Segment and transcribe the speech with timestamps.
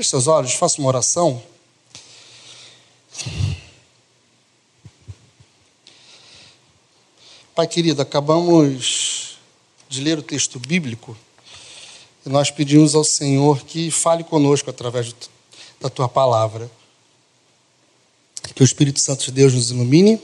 [0.00, 1.42] Feche seus olhos, faça uma oração.
[7.54, 9.36] Pai querido, acabamos
[9.90, 11.14] de ler o texto bíblico
[12.24, 15.14] e nós pedimos ao Senhor que fale conosco através
[15.78, 16.70] da tua palavra.
[18.54, 20.18] Que o Espírito Santo de Deus nos ilumine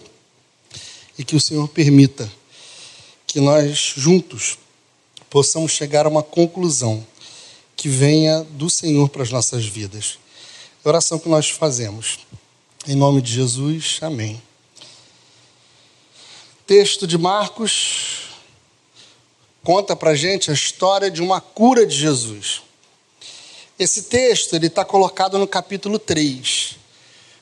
[1.19, 2.33] e que o Senhor permita
[3.27, 4.57] que nós juntos
[5.29, 7.07] possamos chegar a uma conclusão
[7.77, 10.19] que venha do Senhor para as nossas vidas.
[10.85, 12.21] É a oração que nós fazemos.
[12.89, 14.41] Em nome de Jesus, amém.
[16.67, 18.31] Texto de Marcos
[19.63, 22.63] conta para gente a história de uma cura de Jesus.
[23.79, 26.77] Esse texto ele está colocado no capítulo 3,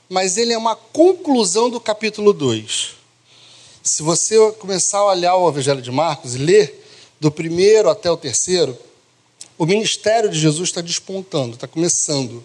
[0.09, 2.97] mas ele é uma conclusão do capítulo 2.
[3.83, 6.87] Se você começar a olhar o Evangelho de Marcos e ler
[7.21, 8.77] do primeiro até o terceiro,
[9.57, 12.45] o ministério de Jesus está despontando, está começando.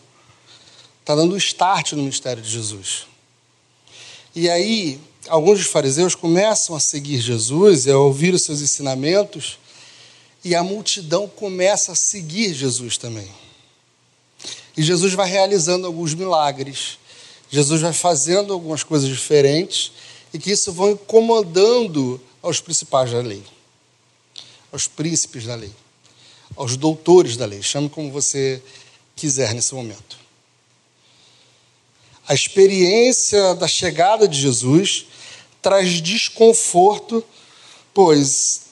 [1.01, 3.07] Está dando start no ministério de Jesus.
[4.35, 9.57] E aí, alguns dos fariseus começam a seguir Jesus a ouvir os seus ensinamentos,
[10.43, 13.27] e a multidão começa a seguir Jesus também.
[14.77, 16.99] E Jesus vai realizando alguns milagres,
[17.49, 19.91] Jesus vai fazendo algumas coisas diferentes,
[20.31, 23.43] e que isso vão incomodando aos principais da lei,
[24.71, 25.73] aos príncipes da lei
[26.55, 28.61] aos doutores da lei, chame como você
[29.15, 30.17] quiser nesse momento.
[32.27, 35.07] A experiência da chegada de Jesus
[35.61, 37.23] traz desconforto,
[37.93, 38.67] pois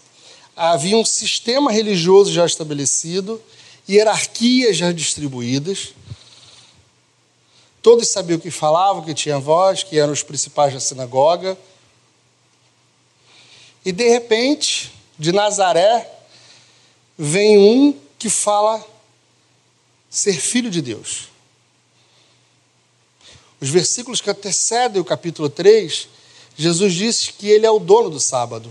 [0.56, 3.42] havia um sistema religioso já estabelecido,
[3.89, 5.94] hierarquias já distribuídas.
[7.81, 11.58] Todos sabiam o que falavam, que tinha voz, que eram os principais da sinagoga.
[13.86, 16.16] E de repente, de Nazaré,
[17.17, 18.85] vem um que fala
[20.09, 21.29] ser filho de Deus.
[23.59, 26.07] Os versículos que antecedem o capítulo 3,
[26.55, 28.69] Jesus disse que ele é o dono do sábado.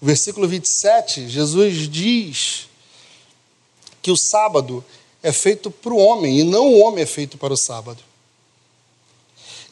[0.00, 2.68] O versículo 27, Jesus diz
[4.02, 4.84] que o sábado
[5.22, 8.02] é feito para o homem e não o homem é feito para o sábado.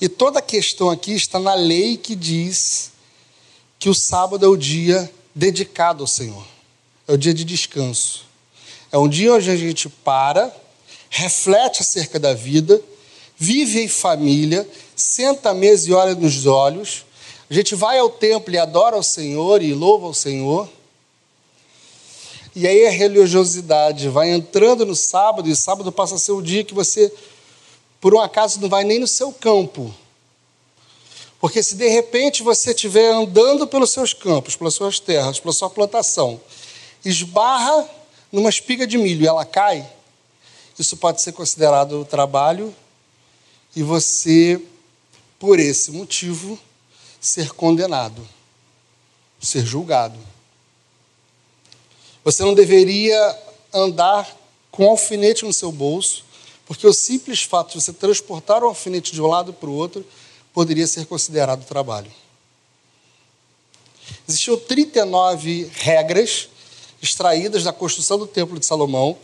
[0.01, 2.93] E toda a questão aqui está na lei que diz
[3.79, 6.56] que o sábado é o dia dedicado ao Senhor
[7.07, 8.25] é o dia de descanso.
[8.91, 10.55] É um dia onde a gente para,
[11.11, 12.81] reflete acerca da vida,
[13.37, 17.05] vive em família, senta à mesa e olha nos olhos.
[17.49, 20.69] A gente vai ao templo e adora ao Senhor e louva ao Senhor.
[22.55, 26.41] E aí a religiosidade vai entrando no sábado, e o sábado passa a ser o
[26.41, 27.13] dia que você,
[28.01, 29.95] por um acaso, não vai nem no seu campo.
[31.39, 35.69] Porque se de repente você estiver andando pelos seus campos, pelas suas terras, pela sua
[35.69, 36.41] plantação,
[37.09, 37.89] esbarra
[38.33, 39.89] numa espiga de milho e ela cai,
[40.79, 42.75] isso pode ser considerado trabalho
[43.75, 44.61] e você,
[45.39, 46.59] por esse motivo,
[47.21, 48.27] ser condenado,
[49.41, 50.19] ser julgado.
[52.25, 53.39] Você não deveria
[53.73, 54.29] andar
[54.71, 56.25] com um alfinete no seu bolso,
[56.67, 60.05] porque o simples fato de você transportar o alfinete de um lado para o outro
[60.53, 62.11] poderia ser considerado trabalho.
[64.29, 66.49] Existiam 39 regras
[67.09, 69.17] extraídas da construção do Templo de Salomão,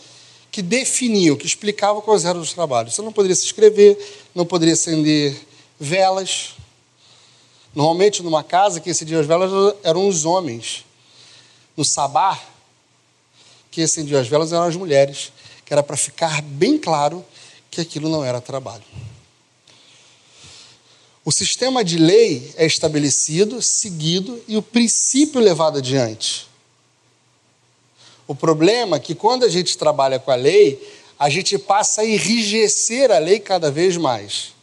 [0.51, 2.95] que definiam, que explicavam quais eram os trabalhos.
[2.95, 3.99] Você não poderia se escrever,
[4.35, 5.35] não poderia acender
[5.81, 6.55] velas.
[7.75, 9.51] Normalmente, numa casa, quem acendia as velas
[9.83, 10.85] eram os homens.
[11.75, 12.39] No sabá,
[13.71, 15.33] quem acendia as velas eram as mulheres,
[15.65, 17.25] que era para ficar bem claro
[17.71, 18.85] que aquilo não era trabalho.
[21.25, 26.52] O sistema de lei é estabelecido, seguido e o princípio levado adiante.
[28.33, 30.81] O problema é que quando a gente trabalha com a lei,
[31.19, 34.55] a gente passa a enrijecer a lei cada vez mais.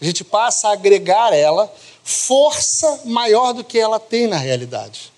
[0.00, 1.70] A gente passa a agregar ela
[2.02, 5.12] força maior do que ela tem na realidade.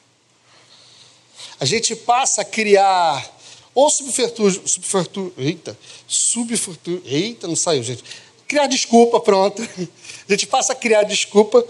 [1.60, 3.32] A gente passa a criar
[3.72, 5.78] ou subterfúgio, subterfúgio, eita,
[6.08, 8.02] subterfúgio, eita, não saiu, gente.
[8.48, 9.62] Criar desculpa, pronto.
[10.28, 11.64] A gente passa a criar desculpa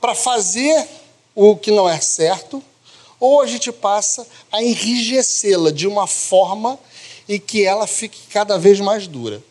[0.00, 0.84] para fazer
[1.32, 2.60] o que não é certo
[3.20, 6.80] ou a gente passa a enrijecê-la de uma forma
[7.28, 9.44] em que ela fique cada vez mais dura.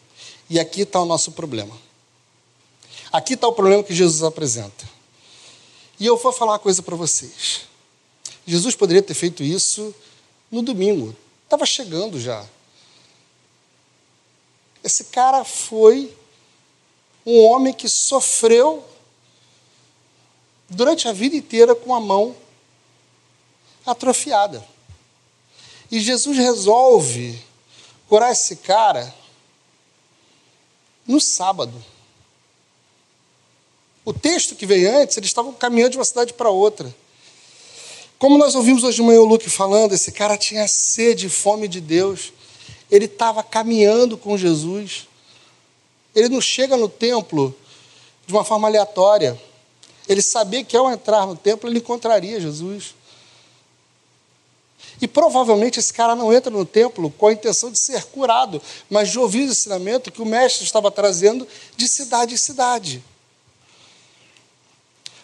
[0.50, 1.77] E aqui está o nosso problema.
[3.12, 4.89] Aqui está o problema que Jesus apresenta.
[6.00, 7.62] E eu vou falar uma coisa para vocês.
[8.45, 9.94] Jesus poderia ter feito isso
[10.50, 11.16] no domingo.
[11.44, 12.45] Estava chegando já.
[14.83, 16.12] Esse cara foi
[17.25, 18.83] um homem que sofreu
[20.69, 22.36] durante a vida inteira com a mão
[23.92, 24.64] atrofiada.
[25.92, 27.40] E Jesus resolve
[28.08, 29.14] curar esse cara
[31.08, 31.74] no sábado.
[34.06, 36.94] O texto que veio antes, eles estavam caminhando de uma cidade para outra.
[38.18, 41.68] Como nós ouvimos hoje de manhã o Luke falando, esse cara tinha sede e fome
[41.68, 42.34] de Deus.
[42.92, 45.08] Ele estava caminhando com Jesus.
[46.14, 47.56] Ele não chega no templo
[48.28, 49.40] de uma forma aleatória.
[50.08, 52.96] Ele sabia que ao entrar no templo ele encontraria Jesus.
[55.01, 59.10] E provavelmente esse cara não entra no templo com a intenção de ser curado, mas
[59.10, 61.48] de ouvir o ensinamento que o mestre estava trazendo
[61.78, 63.04] de cidade em cidade.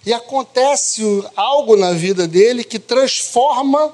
[0.06, 1.02] E acontece
[1.36, 3.94] algo na vida dele que transforma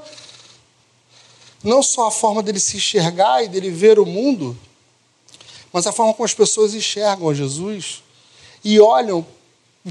[1.63, 4.57] não só a forma dele se enxergar e dele ver o mundo,
[5.71, 8.03] mas a forma como as pessoas enxergam Jesus
[8.63, 9.25] e olham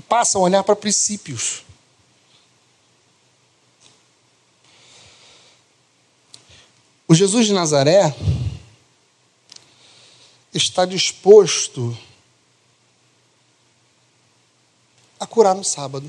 [0.08, 1.64] passam a olhar para princípios.
[7.10, 8.14] O Jesus de Nazaré
[10.54, 11.98] está disposto
[15.18, 16.08] a curar no sábado.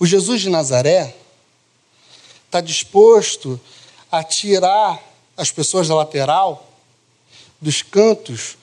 [0.00, 1.14] O Jesus de Nazaré
[2.46, 3.60] está disposto
[4.10, 5.00] a tirar
[5.36, 6.68] as pessoas da lateral,
[7.60, 8.56] dos cantos,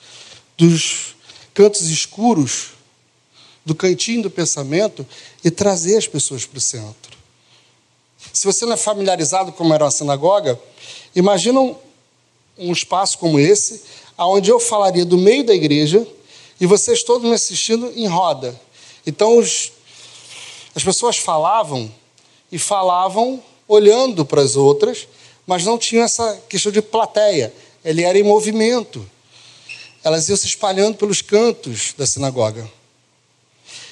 [0.54, 1.16] dos
[1.54, 2.72] cantos escuros,
[3.64, 5.06] do cantinho do pensamento
[5.42, 7.11] e trazer as pessoas para o centro.
[8.32, 10.60] Se você não é familiarizado como era uma sinagoga,
[11.14, 11.76] imagina um,
[12.58, 13.82] um espaço como esse,
[14.18, 16.06] onde eu falaria do meio da igreja
[16.60, 18.58] e vocês todos me assistindo em roda.
[19.06, 19.72] Então os,
[20.74, 21.92] as pessoas falavam
[22.50, 25.08] e falavam olhando para as outras,
[25.46, 27.52] mas não tinham essa questão de plateia.
[27.84, 29.08] Ele era em movimento.
[30.04, 32.70] Elas iam se espalhando pelos cantos da sinagoga.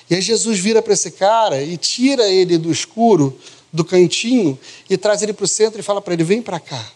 [0.08, 3.38] E aí Jesus vira para esse cara e tira ele do escuro
[3.72, 4.58] do cantinho
[4.88, 6.92] e traz ele para o centro e fala para ele: vem para cá.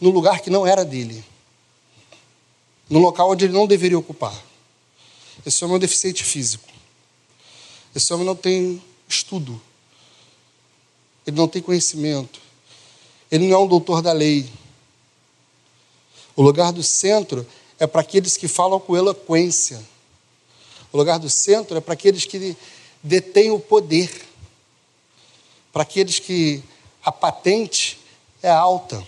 [0.00, 1.24] No lugar que não era dele.
[2.88, 4.44] No local onde ele não deveria ocupar.
[5.44, 6.68] Esse homem é um deficiente físico.
[7.94, 9.60] Esse homem não tem estudo.
[11.26, 12.40] Ele não tem conhecimento.
[13.30, 14.48] Ele não é um doutor da lei.
[16.34, 17.46] O lugar do centro
[17.78, 19.82] é para aqueles que falam com eloquência.
[20.92, 22.56] O lugar do centro é para aqueles que
[23.02, 24.25] detêm o poder
[25.76, 26.62] para aqueles que
[27.04, 27.98] a patente
[28.42, 29.06] é alta.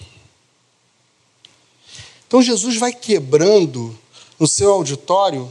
[2.27, 3.99] Então Jesus vai quebrando
[4.39, 5.51] no seu auditório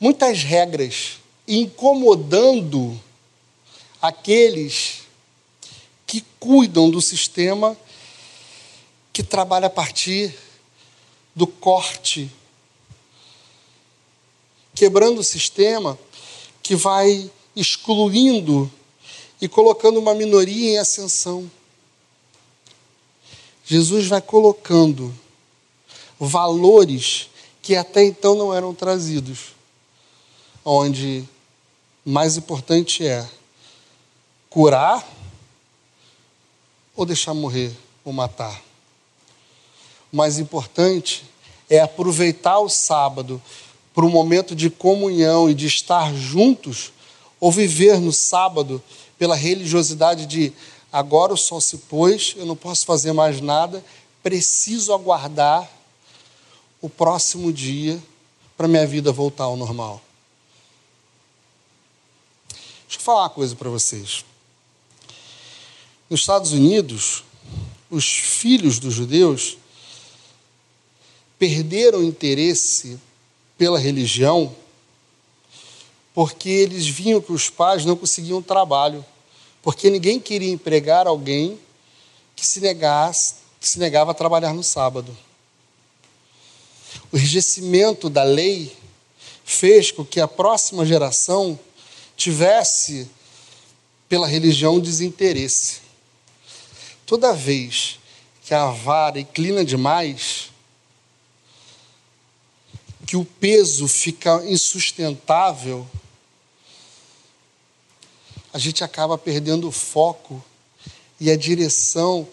[0.00, 3.00] muitas regras incomodando
[4.02, 5.02] aqueles
[6.04, 7.76] que cuidam do sistema
[9.12, 10.36] que trabalha a partir
[11.32, 12.28] do corte,
[14.74, 15.96] quebrando o sistema
[16.60, 18.68] que vai excluindo
[19.40, 21.50] e colocando uma minoria em ascensão.
[23.64, 25.14] Jesus vai colocando
[26.18, 27.28] valores
[27.60, 29.54] que até então não eram trazidos,
[30.64, 31.24] onde
[32.04, 33.28] mais importante é
[34.48, 35.06] curar
[36.94, 37.72] ou deixar morrer
[38.04, 38.62] ou matar.
[40.12, 41.24] O mais importante
[41.68, 43.42] é aproveitar o sábado
[43.92, 46.92] para um momento de comunhão e de estar juntos,
[47.40, 48.82] ou viver no sábado
[49.18, 50.52] pela religiosidade de
[50.92, 53.84] agora o sol se pôs, eu não posso fazer mais nada,
[54.22, 55.70] preciso aguardar
[56.80, 58.02] o próximo dia
[58.56, 60.02] para minha vida voltar ao normal.
[62.86, 64.24] Deixa eu falar uma coisa para vocês.
[66.08, 67.24] Nos Estados Unidos,
[67.90, 69.58] os filhos dos judeus
[71.38, 72.98] perderam interesse
[73.58, 74.54] pela religião
[76.16, 79.04] porque eles viam que os pais não conseguiam trabalho,
[79.60, 81.60] porque ninguém queria empregar alguém
[82.34, 85.14] que se negasse, que se negava a trabalhar no sábado.
[87.12, 88.74] O enrijecimento da lei
[89.44, 91.60] fez com que a próxima geração
[92.16, 93.10] tivesse
[94.08, 95.82] pela religião desinteresse.
[97.04, 98.00] Toda vez
[98.42, 100.50] que a vara inclina demais,
[103.06, 105.86] que o peso fica insustentável,
[108.56, 110.42] a gente acaba perdendo o foco
[111.20, 112.26] e a direção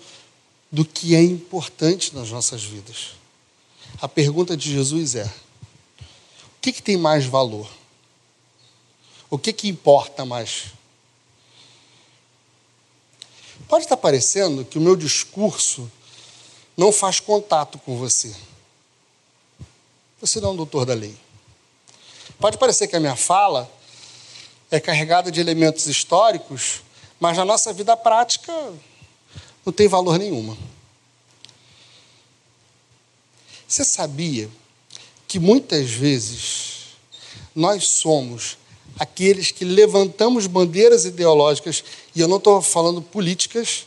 [0.71, 3.15] do que é importante nas nossas vidas.
[4.01, 7.69] A pergunta de Jesus é: o que, que tem mais valor?
[9.29, 10.67] O que, que importa mais?
[13.67, 15.91] Pode estar parecendo que o meu discurso
[16.77, 18.33] não faz contato com você.
[20.21, 21.17] Você não é um doutor da lei.
[22.39, 23.69] Pode parecer que a minha fala
[24.75, 26.81] é carregada de elementos históricos,
[27.19, 28.51] mas na nossa vida prática
[29.63, 30.57] não tem valor nenhuma.
[33.67, 34.49] Você sabia
[35.27, 36.95] que muitas vezes
[37.53, 38.57] nós somos
[38.97, 41.83] aqueles que levantamos bandeiras ideológicas,
[42.15, 43.85] e eu não estou falando políticas,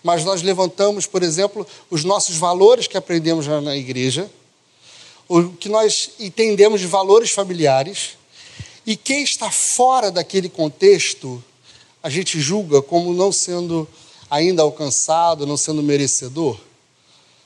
[0.00, 4.30] mas nós levantamos, por exemplo, os nossos valores que aprendemos na igreja,
[5.28, 8.19] o que nós entendemos de valores familiares,
[8.86, 11.42] e quem está fora daquele contexto,
[12.02, 13.88] a gente julga como não sendo
[14.30, 16.58] ainda alcançado, não sendo merecedor.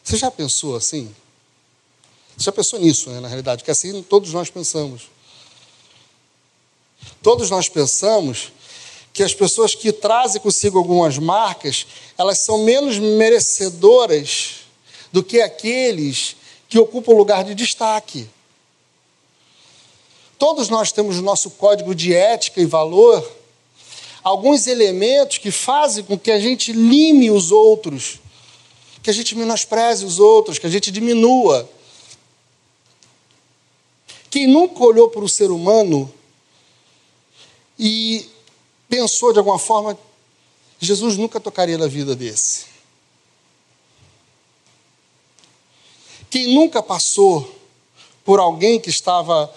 [0.03, 1.15] Você já pensou assim?
[2.37, 3.65] Você já pensou nisso, né, na realidade?
[3.65, 5.03] Que assim todos nós pensamos.
[7.23, 8.53] Todos nós pensamos
[9.13, 11.87] que as pessoas que trazem consigo algumas marcas,
[12.19, 14.57] elas são menos merecedoras
[15.13, 16.37] do que aqueles
[16.69, 18.29] que ocupam o lugar de destaque.
[20.45, 23.27] Todos nós temos no nosso código de ética e valor
[24.23, 28.21] alguns elementos que fazem com que a gente lime os outros,
[29.03, 31.67] que a gente menospreze os outros, que a gente diminua.
[34.29, 36.13] Quem nunca olhou para o ser humano
[37.79, 38.29] e
[38.87, 39.99] pensou de alguma forma,
[40.79, 42.67] Jesus nunca tocaria na vida desse.
[46.29, 47.51] Quem nunca passou
[48.27, 49.51] por alguém que estava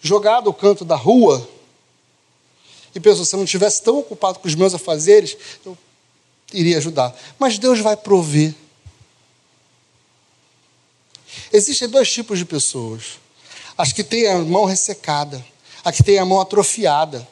[0.00, 1.48] jogado ao canto da rua
[2.94, 5.76] e pensou, se eu não estivesse tão ocupado com os meus afazeres, eu
[6.52, 7.16] iria ajudar.
[7.38, 8.54] Mas Deus vai prover.
[11.52, 13.18] Existem dois tipos de pessoas:
[13.78, 15.44] as que têm a mão ressecada,
[15.84, 17.26] a que têm a mão atrofiada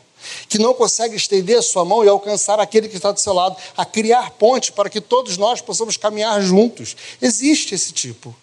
[0.49, 3.57] que não consegue estender a sua mão e alcançar aquele que está do seu lado,
[3.77, 6.97] a criar ponte para que todos nós possamos caminhar juntos.
[7.21, 8.35] Existe esse tipo.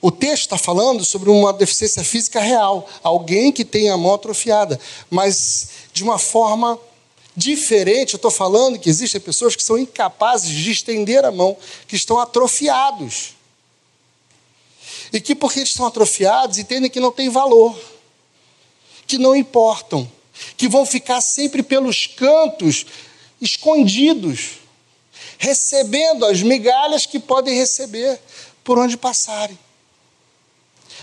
[0.00, 4.78] O texto está falando sobre uma deficiência física real, alguém que tem a mão atrofiada,
[5.10, 6.78] mas de uma forma
[7.36, 8.14] diferente.
[8.14, 12.18] Eu estou falando que existem pessoas que são incapazes de estender a mão, que estão
[12.18, 13.34] atrofiados.
[15.12, 17.76] E que, porque estão atrofiados, entendem que não tem valor,
[19.06, 20.08] que não importam
[20.56, 22.86] que vão ficar sempre pelos cantos,
[23.40, 24.58] escondidos,
[25.38, 28.20] recebendo as migalhas que podem receber
[28.64, 29.58] por onde passarem.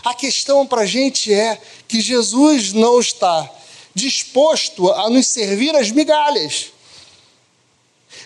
[0.05, 3.51] A questão para a gente é que Jesus não está
[3.95, 6.67] disposto a nos servir as migalhas.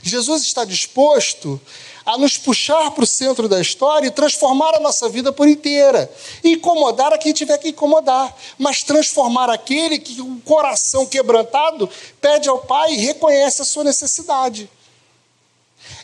[0.04, 1.60] Jesus está disposto
[2.06, 6.12] a nos puxar para o centro da história e transformar a nossa vida por inteira.
[6.44, 12.60] Incomodar a quem tiver que incomodar, mas transformar aquele que o coração quebrantado pede ao
[12.60, 14.70] Pai e reconhece a sua necessidade.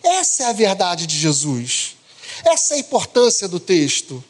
[0.01, 1.97] Essa é a verdade de Jesus.
[2.45, 4.23] Essa é a importância do texto.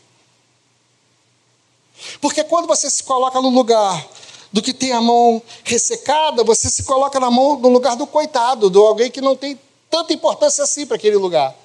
[2.21, 4.07] Porque quando você se coloca no lugar
[4.51, 8.69] do que tem a mão ressecada, você se coloca na mão no lugar do coitado,
[8.69, 9.59] de alguém que não tem
[9.89, 11.55] tanta importância assim para aquele lugar.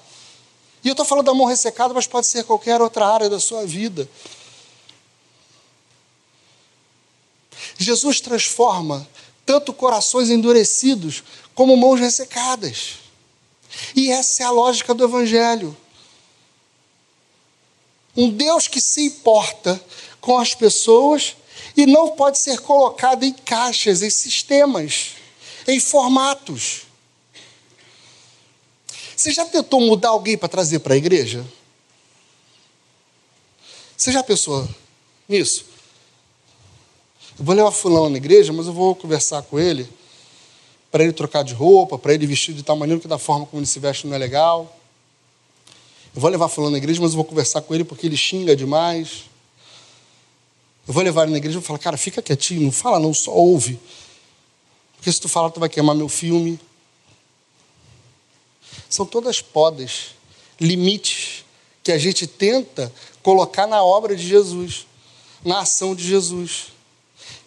[0.83, 3.65] E eu estou falando da mão ressecada, mas pode ser qualquer outra área da sua
[3.65, 4.09] vida.
[7.77, 9.07] Jesus transforma
[9.45, 12.95] tanto corações endurecidos como mãos ressecadas.
[13.95, 15.75] E essa é a lógica do Evangelho.
[18.15, 19.81] Um Deus que se importa
[20.21, 21.35] com as pessoas
[21.75, 25.15] e não pode ser colocado em caixas, em sistemas,
[25.67, 26.83] em formatos.
[29.15, 31.45] Você já tentou mudar alguém para trazer para a igreja?
[33.97, 34.67] Você já pensou
[35.27, 35.65] nisso?
[37.37, 39.87] Eu vou levar fulano na igreja, mas eu vou conversar com ele
[40.91, 43.59] para ele trocar de roupa, para ele vestir de tal maneira que da forma como
[43.59, 44.77] ele se veste não é legal.
[46.13, 48.55] Eu vou levar fulano na igreja, mas eu vou conversar com ele porque ele xinga
[48.55, 49.30] demais.
[50.91, 53.13] Eu vou levar ele na igreja e vou falar, cara, fica quietinho, não fala não,
[53.13, 53.79] só ouve.
[54.97, 56.59] Porque se tu falar, tu vai queimar meu filme.
[58.89, 60.07] São todas podas,
[60.59, 61.45] limites
[61.81, 62.91] que a gente tenta
[63.23, 64.85] colocar na obra de Jesus,
[65.45, 66.73] na ação de Jesus,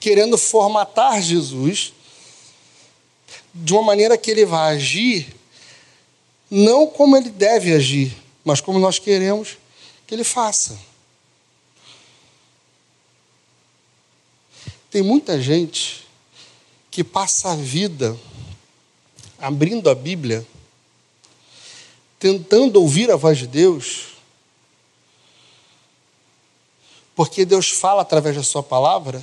[0.00, 1.92] querendo formatar Jesus
[3.54, 5.36] de uma maneira que ele vai agir
[6.50, 9.58] não como ele deve agir, mas como nós queremos
[10.06, 10.93] que ele faça.
[14.94, 16.06] Tem muita gente
[16.88, 18.16] que passa a vida
[19.40, 20.46] abrindo a Bíblia
[22.16, 24.12] tentando ouvir a voz de Deus,
[27.12, 29.20] porque Deus fala através da Sua palavra,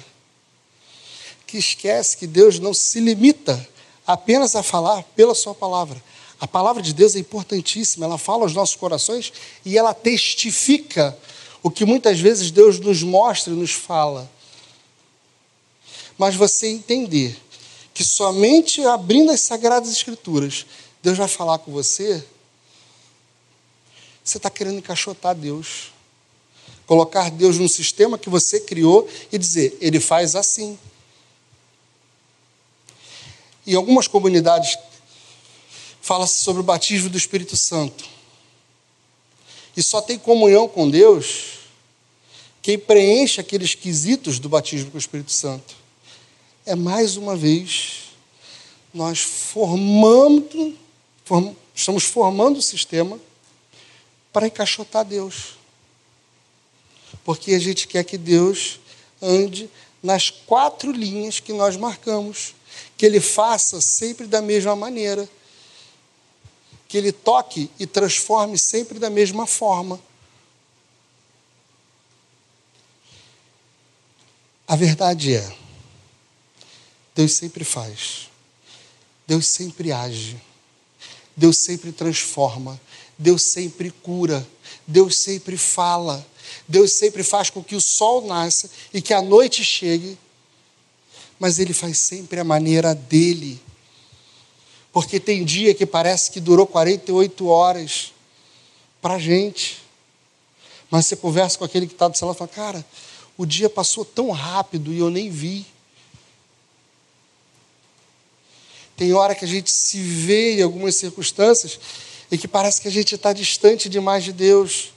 [1.48, 3.66] que esquece que Deus não se limita
[4.06, 6.04] apenas a falar pela Sua palavra.
[6.38, 9.32] A palavra de Deus é importantíssima, ela fala aos nossos corações
[9.64, 11.18] e ela testifica
[11.64, 14.30] o que muitas vezes Deus nos mostra e nos fala.
[16.18, 17.38] Mas você entender
[17.94, 20.66] que somente abrindo as Sagradas Escrituras,
[21.02, 22.24] Deus vai falar com você,
[24.24, 25.92] você está querendo encaixotar Deus.
[26.86, 30.78] Colocar Deus num sistema que você criou e dizer, ele faz assim.
[33.66, 34.78] Em algumas comunidades
[36.02, 38.06] fala-se sobre o batismo do Espírito Santo.
[39.76, 41.60] E só tem comunhão com Deus
[42.62, 45.81] quem preenche aqueles quesitos do batismo com o Espírito Santo.
[46.66, 48.12] É mais uma vez
[48.94, 50.78] nós formando,
[51.26, 53.20] form, estamos formando o sistema
[54.32, 55.58] para encaixotar Deus.
[57.24, 58.80] Porque a gente quer que Deus
[59.22, 59.70] ande
[60.02, 62.56] nas quatro linhas que nós marcamos,
[62.98, 65.30] que Ele faça sempre da mesma maneira,
[66.88, 70.00] que Ele toque e transforme sempre da mesma forma.
[74.68, 75.56] A verdade é,
[77.14, 78.30] Deus sempre faz,
[79.28, 80.38] Deus sempre age,
[81.36, 82.80] Deus sempre transforma,
[83.18, 84.48] Deus sempre cura,
[84.88, 86.26] Deus sempre fala,
[86.68, 90.18] Deus sempre faz com que o sol nasça e que a noite chegue,
[91.40, 93.62] mas Ele faz sempre a maneira dele.
[94.94, 98.14] Porque tem dia que parece que durou 48 horas
[99.02, 99.82] para a gente.
[100.90, 102.86] Mas você conversa com aquele que está do lado e fala, cara,
[103.38, 105.66] o dia passou tão rápido e eu nem vi.
[109.02, 111.80] Tem hora que a gente se vê em algumas circunstâncias
[112.30, 114.94] e que parece que a gente está distante demais de Deus.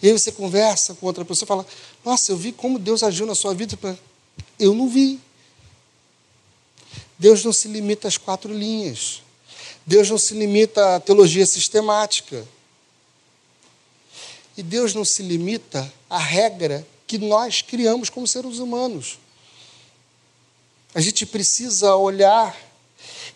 [0.00, 1.66] E aí você conversa com outra pessoa e fala:
[2.04, 3.76] Nossa, eu vi como Deus agiu na sua vida.
[4.60, 5.18] Eu não vi.
[7.18, 9.24] Deus não se limita às quatro linhas.
[9.84, 12.46] Deus não se limita à teologia sistemática.
[14.56, 19.18] E Deus não se limita à regra que nós criamos como seres humanos.
[20.94, 22.65] A gente precisa olhar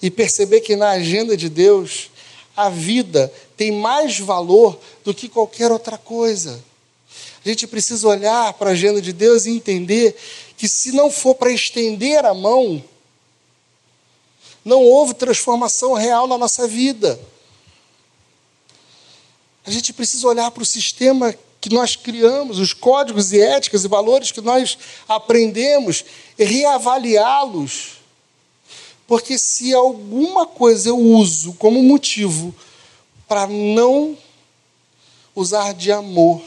[0.02, 2.11] e perceber que na agenda de Deus
[2.57, 6.62] a vida tem mais valor do que qualquer outra coisa.
[7.45, 10.14] A gente precisa olhar para a agenda de Deus e entender
[10.57, 12.85] que se não for para estender a mão,
[14.64, 17.18] não houve transformação real na nossa vida.
[19.64, 23.88] A gente precisa olhar para o sistema que nós criamos, os códigos e éticas e
[23.88, 24.77] valores que nós
[25.09, 26.05] aprendemos,
[26.38, 28.00] e reavaliá-los.
[29.11, 32.55] Porque se alguma coisa eu uso como motivo
[33.27, 34.16] para não
[35.35, 36.40] usar de amor,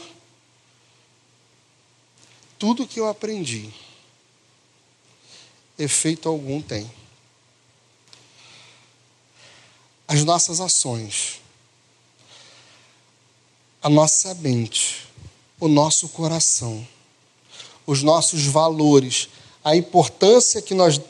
[2.58, 3.70] tudo que eu aprendi,
[5.78, 6.90] efeito algum tem.
[10.08, 11.42] As nossas ações,
[13.82, 15.06] a nossa mente,
[15.60, 16.88] o nosso coração,
[17.86, 19.28] os nossos valores,
[19.64, 21.00] a importância que nós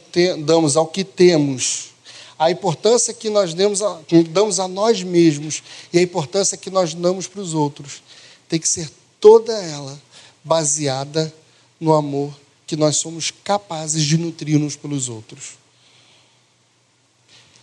[0.46, 1.90] damos ao que temos,
[2.38, 5.60] a importância que nós damos a, damos a nós mesmos
[5.92, 8.00] e a importância que nós damos para os outros,
[8.48, 8.88] tem que ser
[9.20, 10.00] toda ela
[10.44, 11.34] baseada
[11.80, 12.32] no amor
[12.66, 15.58] que nós somos capazes de nutrir uns pelos outros.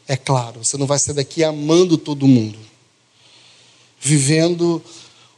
[0.07, 2.59] É claro, você não vai sair daqui amando todo mundo,
[3.99, 4.83] vivendo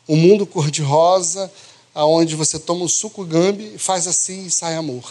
[0.10, 1.52] um mundo cor-de-rosa,
[1.94, 5.04] aonde você toma um suco gambi, faz assim e sai amor.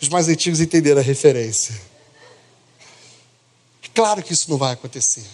[0.00, 1.74] Os mais antigos entenderam a referência.
[3.82, 5.24] É claro que isso não vai acontecer.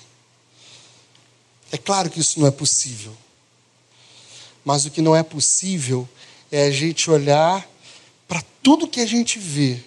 [1.71, 3.13] É claro que isso não é possível.
[4.65, 6.09] Mas o que não é possível
[6.51, 7.69] é a gente olhar
[8.27, 9.81] para tudo que a gente vê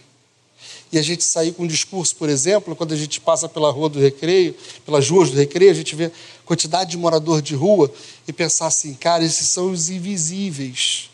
[0.91, 3.89] e a gente sair com um discurso, por exemplo, quando a gente passa pela rua
[3.89, 6.11] do recreio, pelas ruas do recreio, a gente vê
[6.45, 7.93] quantidade de morador de rua
[8.27, 11.09] e pensar assim, cara, esses são os invisíveis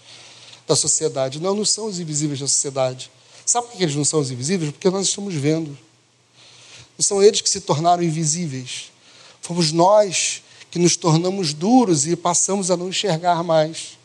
[0.66, 1.42] da sociedade.
[1.42, 3.12] Não, não são os invisíveis da sociedade.
[3.46, 4.72] Sabe por que eles não são os invisíveis?
[4.72, 5.78] Porque nós estamos vendo.
[6.98, 8.92] Não são eles que se tornaram invisíveis.
[9.42, 13.98] Fomos nós que nos tornamos duros e passamos a não enxergar mais.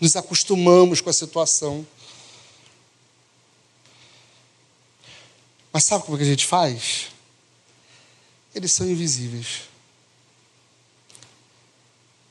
[0.00, 1.86] Nos acostumamos com a situação.
[5.72, 7.08] Mas sabe como é que a gente faz?
[8.54, 9.62] Eles são invisíveis.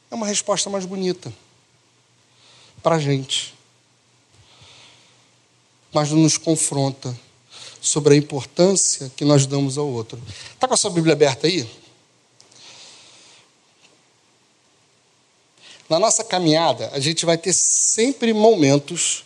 [0.09, 1.31] É uma resposta mais bonita
[2.81, 3.58] para a gente.
[5.91, 7.17] Mas nos confronta
[7.81, 10.21] sobre a importância que nós damos ao outro.
[10.53, 11.67] Está com a sua Bíblia aberta aí?
[15.89, 19.23] Na nossa caminhada, a gente vai ter sempre momentos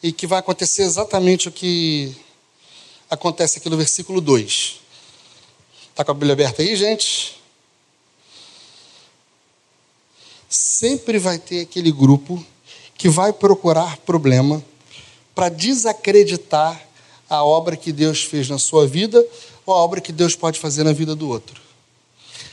[0.00, 2.14] e que vai acontecer exatamente o que
[3.10, 4.80] acontece aqui no versículo 2.
[5.90, 7.36] Está com a Bíblia aberta aí, gente?
[10.48, 12.44] Sempre vai ter aquele grupo
[12.96, 14.64] que vai procurar problema
[15.34, 16.80] para desacreditar
[17.28, 19.24] a obra que Deus fez na sua vida
[19.64, 21.60] ou a obra que Deus pode fazer na vida do outro.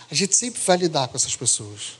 [0.09, 1.99] A gente sempre vai lidar com essas pessoas.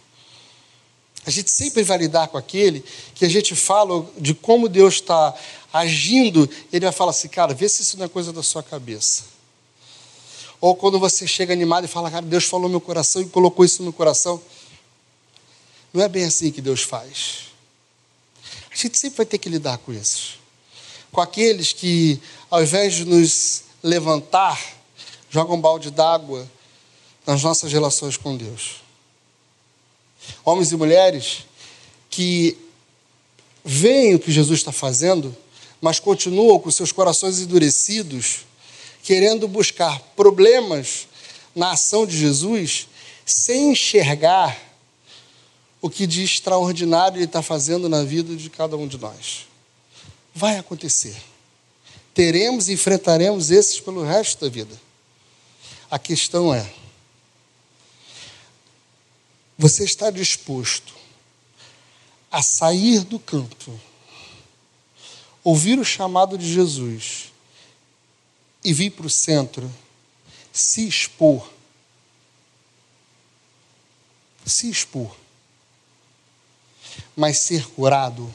[1.25, 5.35] A gente sempre vai lidar com aquele que a gente fala de como Deus está
[5.71, 9.25] agindo, ele vai falar assim, cara, vê se isso não é coisa da sua cabeça.
[10.61, 13.83] Ou quando você chega animado e fala, cara, Deus falou meu coração e colocou isso
[13.83, 14.41] no coração.
[15.93, 17.49] Não é bem assim que Deus faz.
[18.71, 20.38] A gente sempre vai ter que lidar com isso.
[21.11, 22.19] Com aqueles que,
[22.49, 24.59] ao invés de nos levantar,
[25.29, 26.49] jogam um balde d'água
[27.25, 28.77] nas nossas relações com Deus.
[30.43, 31.45] Homens e mulheres
[32.09, 32.57] que
[33.63, 35.35] veem o que Jesus está fazendo,
[35.81, 38.45] mas continuam com seus corações endurecidos,
[39.03, 41.07] querendo buscar problemas
[41.55, 42.87] na ação de Jesus,
[43.25, 44.57] sem enxergar
[45.81, 49.48] o que de extraordinário Ele está fazendo na vida de cada um de nós.
[50.39, 51.21] Vai acontecer.
[52.13, 54.80] Teremos e enfrentaremos esses pelo resto da vida.
[55.91, 56.73] A questão é:
[59.58, 60.95] você está disposto
[62.32, 63.78] a sair do campo,
[65.43, 67.34] ouvir o chamado de Jesus
[68.63, 69.69] e vir para o centro,
[70.54, 71.52] se expor?
[74.45, 75.13] Se expor
[77.15, 78.34] mas ser curado,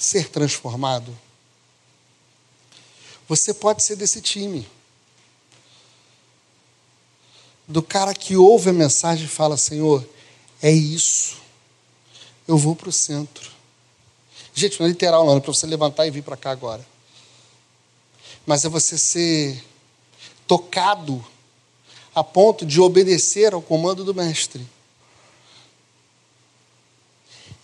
[0.00, 1.16] ser transformado.
[3.28, 4.66] Você pode ser desse time.
[7.68, 10.08] Do cara que ouve a mensagem e fala: Senhor,
[10.62, 11.36] é isso.
[12.48, 13.50] Eu vou para o centro.
[14.54, 16.84] Gente, não é literal, não, é para você levantar e vir para cá agora.
[18.46, 19.62] Mas é você ser
[20.46, 21.24] tocado
[22.14, 24.66] a ponto de obedecer ao comando do Mestre.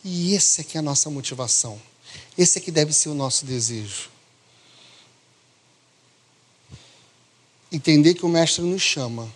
[0.05, 1.81] E esse é que é a nossa motivação.
[2.37, 4.11] Esse é que deve ser o nosso desejo.
[7.73, 9.33] Entender que o Mestre nos chama.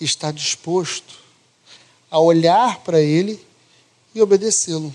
[0.00, 1.18] Estar disposto
[2.10, 3.44] a olhar para Ele
[4.14, 4.94] e obedecê-lo.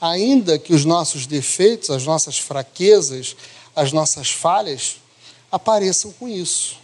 [0.00, 3.36] Ainda que os nossos defeitos, as nossas fraquezas,
[3.74, 4.96] as nossas falhas
[5.50, 6.76] apareçam com isso.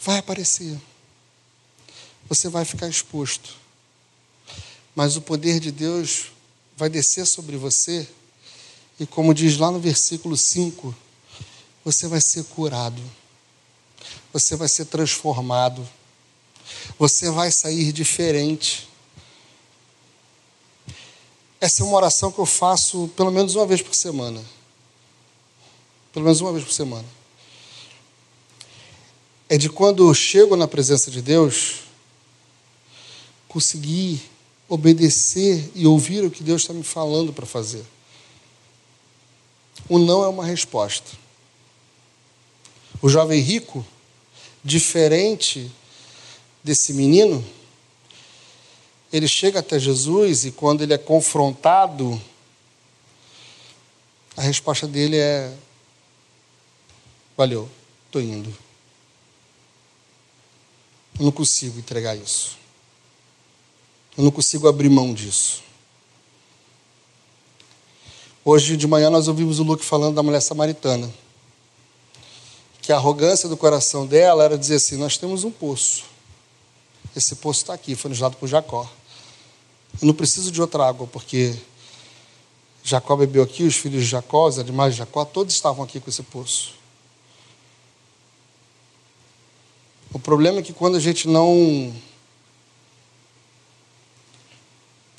[0.00, 0.78] Vai aparecer
[2.28, 3.56] você vai ficar exposto.
[4.94, 6.32] Mas o poder de Deus
[6.76, 8.08] vai descer sobre você,
[8.98, 10.94] e como diz lá no versículo 5,
[11.84, 13.02] você vai ser curado,
[14.32, 15.86] você vai ser transformado,
[16.98, 18.88] você vai sair diferente.
[21.60, 24.42] Essa é uma oração que eu faço pelo menos uma vez por semana.
[26.12, 27.06] Pelo menos uma vez por semana.
[29.48, 31.83] É de quando eu chego na presença de Deus,
[33.54, 34.20] conseguir
[34.68, 37.84] obedecer e ouvir o que Deus está me falando para fazer.
[39.88, 41.08] O não é uma resposta.
[43.00, 43.86] O jovem rico,
[44.64, 45.70] diferente
[46.64, 47.46] desse menino,
[49.12, 52.20] ele chega até Jesus e quando ele é confrontado,
[54.36, 55.56] a resposta dele é:
[57.36, 57.70] Valeu,
[58.06, 58.52] estou indo.
[61.20, 62.63] Eu não consigo entregar isso.
[64.16, 65.62] Eu não consigo abrir mão disso.
[68.44, 71.12] Hoje de manhã nós ouvimos o Luke falando da mulher samaritana.
[72.80, 76.04] Que a arrogância do coração dela era dizer assim: Nós temos um poço.
[77.16, 78.88] Esse poço está aqui, foi nos dado por Jacó.
[80.00, 81.56] Eu não preciso de outra água, porque
[82.82, 86.10] Jacó bebeu aqui, os filhos de Jacó, os animais de Jacó, todos estavam aqui com
[86.10, 86.74] esse poço.
[90.12, 91.92] O problema é que quando a gente não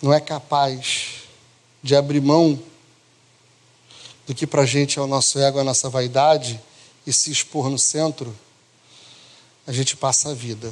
[0.06, 1.24] não é capaz
[1.82, 2.62] de abrir mão
[4.28, 6.62] do que para a gente é o nosso ego, a nossa vaidade
[7.08, 8.38] e se expor no centro,
[9.66, 10.72] a gente passa a vida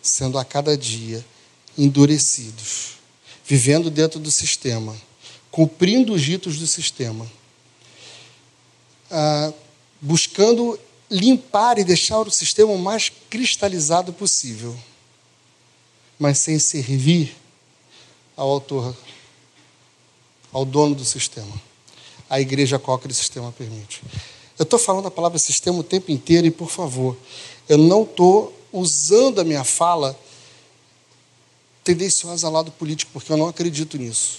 [0.00, 1.26] sendo a cada dia
[1.76, 2.92] endurecidos,
[3.44, 4.96] vivendo dentro do sistema,
[5.50, 7.28] cumprindo os ritos do sistema,
[9.10, 9.52] ah,
[10.00, 10.78] buscando
[11.10, 14.78] limpar e deixar o sistema o mais cristalizado possível,
[16.20, 17.41] mas sem servir
[18.36, 18.96] ao autor,
[20.52, 21.52] ao dono do sistema.
[22.28, 24.02] A igreja qual aquele sistema permite.
[24.58, 27.16] Eu estou falando a palavra sistema o tempo inteiro e, por favor,
[27.68, 30.18] eu não estou usando a minha fala
[31.84, 34.38] tendenciosa ao lado político, porque eu não acredito nisso.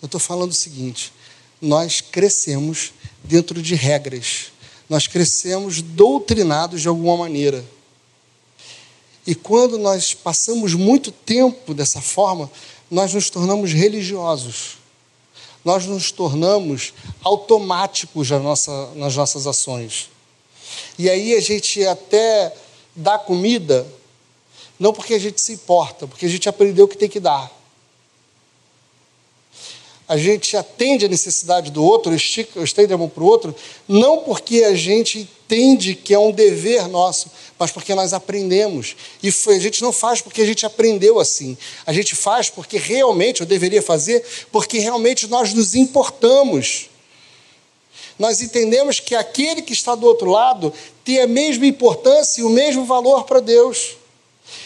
[0.00, 1.12] Eu estou falando o seguinte:
[1.60, 4.52] nós crescemos dentro de regras,
[4.88, 7.64] nós crescemos doutrinados de alguma maneira.
[9.26, 12.50] E quando nós passamos muito tempo dessa forma,
[12.90, 14.76] nós nos tornamos religiosos.
[15.64, 20.10] Nós nos tornamos automáticos na nossa, nas nossas ações.
[20.98, 22.54] E aí a gente até
[22.94, 23.86] dá comida,
[24.78, 27.50] não porque a gente se importa, porque a gente aprendeu que tem que dar.
[30.06, 33.54] A gente atende a necessidade do outro, estica, estende a mão para o outro,
[33.88, 38.96] não porque a gente entende que é um dever nosso, mas porque nós aprendemos.
[39.22, 41.56] E foi, a gente não faz porque a gente aprendeu assim.
[41.86, 46.90] A gente faz porque realmente, eu deveria fazer, porque realmente nós nos importamos.
[48.18, 52.50] Nós entendemos que aquele que está do outro lado tem a mesma importância e o
[52.50, 53.96] mesmo valor para Deus.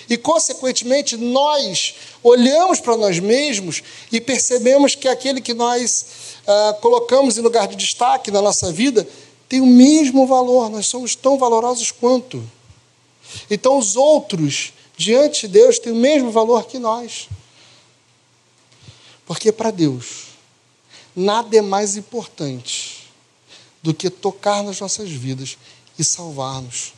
[0.08, 6.06] E, consequentemente, nós olhamos para nós mesmos e percebemos que aquele que nós
[6.46, 9.06] ah, colocamos em lugar de destaque na nossa vida
[9.48, 12.42] tem o mesmo valor, nós somos tão valorosos quanto.
[13.50, 17.28] Então, os outros, diante de Deus, têm o mesmo valor que nós.
[19.26, 20.28] Porque para Deus,
[21.14, 23.08] nada é mais importante
[23.82, 25.56] do que tocar nas nossas vidas
[25.98, 26.92] e salvar-nos.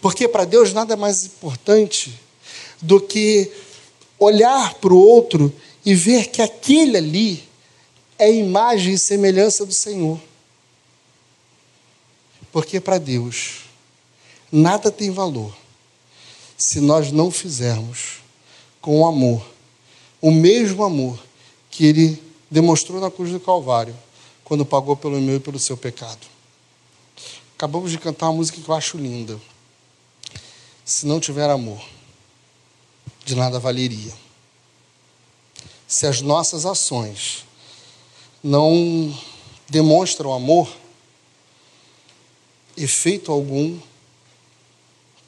[0.00, 2.18] Porque para Deus nada é mais importante
[2.80, 3.50] do que
[4.18, 5.52] olhar para o outro
[5.84, 7.44] e ver que aquele ali
[8.18, 10.18] é imagem e semelhança do Senhor.
[12.50, 13.66] Porque para Deus
[14.50, 15.54] nada tem valor
[16.56, 18.20] se nós não fizermos
[18.80, 19.44] com amor,
[20.20, 21.18] o mesmo amor
[21.70, 23.94] que Ele demonstrou na cruz do Calvário,
[24.44, 26.26] quando pagou pelo meu e pelo seu pecado.
[27.56, 29.38] Acabamos de cantar uma música que eu acho linda.
[30.86, 31.84] Se não tiver amor,
[33.24, 34.14] de nada valeria.
[35.88, 37.44] Se as nossas ações
[38.40, 39.12] não
[39.68, 40.72] demonstram amor,
[42.76, 43.80] efeito algum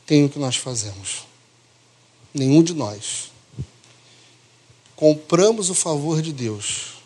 [0.07, 1.25] tem o que nós fazemos.
[2.33, 3.33] Nenhum de nós.
[4.95, 6.99] Compramos o favor de Deus.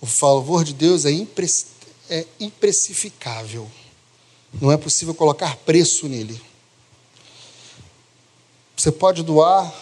[0.00, 1.46] O favor de Deus é, impre
[2.08, 3.70] é imprecificável.
[4.58, 6.47] Não é possível colocar preço nele.
[8.78, 9.74] Você pode doar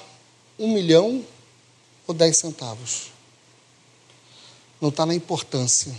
[0.58, 1.22] um milhão
[2.06, 3.08] ou dez centavos.
[4.80, 5.94] Não está na importância.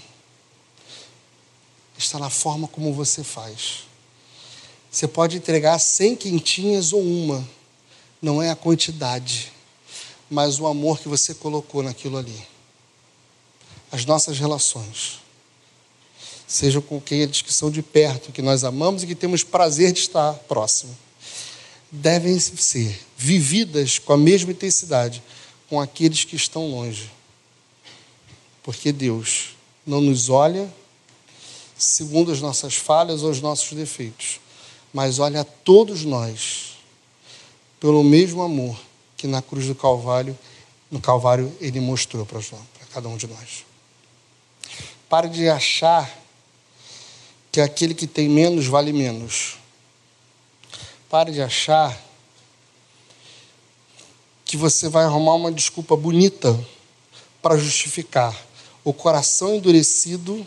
[1.95, 3.83] Está na forma como você faz.
[4.89, 7.47] Você pode entregar cem quentinhas ou uma.
[8.19, 9.53] Não é a quantidade,
[10.27, 12.47] mas o amor que você colocou naquilo ali.
[13.91, 15.19] As nossas relações.
[16.47, 19.99] Seja com aqueles que são de perto, que nós amamos e que temos prazer de
[19.99, 20.97] estar próximo
[21.91, 25.23] devem ser vividas com a mesma intensidade
[25.69, 27.09] com aqueles que estão longe.
[28.63, 30.71] Porque Deus não nos olha
[31.77, 34.39] segundo as nossas falhas ou os nossos defeitos,
[34.93, 36.77] mas olha a todos nós
[37.79, 38.79] pelo mesmo amor
[39.15, 40.37] que na cruz do Calvário,
[40.89, 42.41] no Calvário ele mostrou para
[42.91, 43.65] cada um de nós.
[45.07, 46.11] Pare de achar
[47.51, 49.57] que aquele que tem menos vale menos.
[51.09, 51.97] Pare de achar
[54.43, 56.57] que você vai arrumar uma desculpa bonita
[57.41, 58.35] para justificar
[58.83, 60.45] o coração endurecido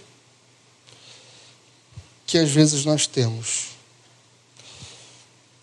[2.27, 3.69] que às vezes nós temos.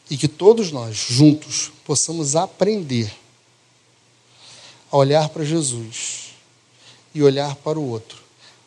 [0.10, 3.14] E que todos nós, juntos, possamos aprender
[4.92, 6.34] a olhar para Jesus
[7.14, 8.24] e olhar para o outro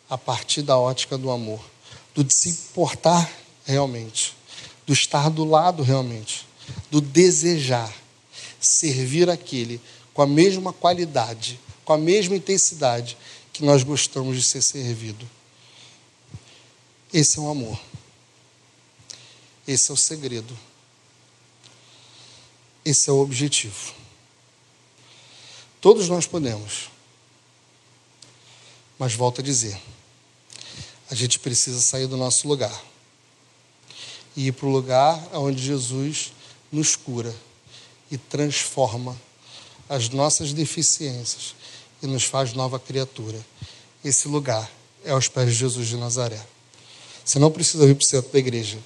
[0.09, 1.61] a partir da ótica do amor,
[2.13, 3.31] do de se importar
[3.65, 4.35] realmente
[4.91, 6.45] do estar do lado realmente,
[6.91, 7.95] do desejar
[8.59, 9.79] servir aquele
[10.13, 13.17] com a mesma qualidade, com a mesma intensidade
[13.53, 15.25] que nós gostamos de ser servido.
[17.13, 17.79] Esse é o amor.
[19.65, 20.59] Esse é o segredo.
[22.83, 23.93] Esse é o objetivo.
[25.79, 26.89] Todos nós podemos.
[28.99, 29.81] Mas volto a dizer,
[31.09, 32.90] a gente precisa sair do nosso lugar
[34.35, 36.33] e ir para o lugar onde Jesus
[36.71, 37.33] nos cura
[38.09, 39.19] e transforma
[39.89, 41.55] as nossas deficiências
[42.01, 43.39] e nos faz nova criatura.
[44.03, 44.69] Esse lugar
[45.03, 46.41] é aos pés de Jesus de Nazaré.
[47.23, 48.79] Você não precisa vir para o centro da igreja.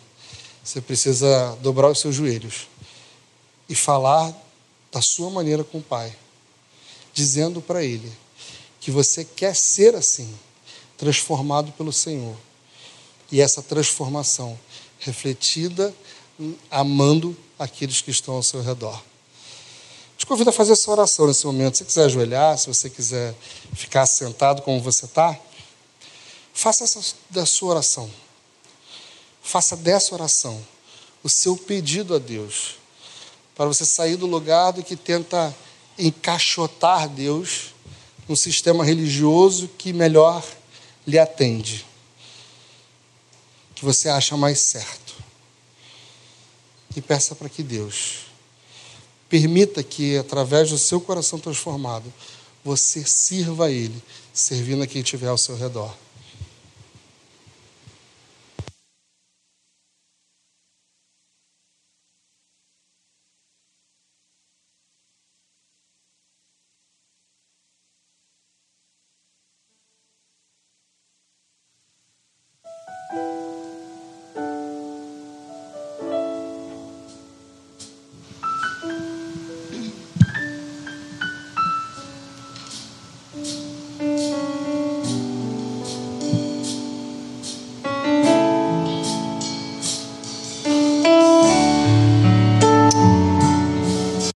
[0.63, 2.67] Você precisa dobrar os seus joelhos
[3.69, 4.33] e falar
[4.91, 6.15] da sua maneira com o Pai,
[7.13, 8.11] dizendo para Ele
[8.79, 10.33] que você quer ser assim,
[10.97, 12.35] transformado pelo Senhor.
[13.31, 14.57] E essa transformação
[14.99, 15.93] refletida,
[16.69, 19.01] amando aqueles que estão ao seu redor.
[20.17, 21.77] Te convido a fazer essa oração nesse momento.
[21.77, 23.35] Se você quiser ajoelhar, se você quiser
[23.73, 25.37] ficar sentado como você está,
[26.53, 28.09] faça essa da sua oração.
[29.41, 30.65] Faça dessa oração
[31.23, 32.75] o seu pedido a Deus,
[33.55, 35.55] para você sair do lugar do que tenta
[35.97, 37.73] encaixotar Deus
[38.27, 40.43] num sistema religioso que melhor
[41.05, 41.85] lhe atende
[43.75, 45.13] que você acha mais certo.
[46.95, 48.25] e peça para que Deus
[49.29, 52.11] permita que, através do seu coração transformado,
[52.63, 54.01] você sirva a Ele,
[54.33, 55.93] servindo a quem estiver ao seu redor.